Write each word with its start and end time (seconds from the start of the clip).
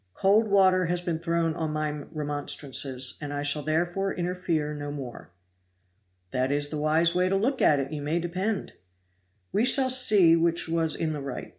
COLD 0.15 0.47
WATER 0.47 0.85
HAS 0.85 1.01
BEEN 1.01 1.19
THROWN 1.19 1.53
ON 1.53 1.71
MY 1.73 1.89
REMONSTRANCES, 2.11 3.19
and 3.21 3.31
I 3.31 3.43
shall 3.43 3.61
therefore 3.61 4.11
interfere 4.15 4.73
no 4.73 4.89
more." 4.91 5.29
"That 6.31 6.51
is 6.51 6.69
the 6.69 6.79
wise 6.79 7.13
way 7.13 7.29
to 7.29 7.35
look 7.35 7.61
at 7.61 7.79
it, 7.79 7.91
you 7.93 8.01
may 8.01 8.17
depend!" 8.19 8.73
"We 9.51 9.63
shall 9.63 9.91
see 9.91 10.35
which 10.35 10.67
was 10.67 10.95
in 10.95 11.13
the 11.13 11.21
right. 11.21 11.49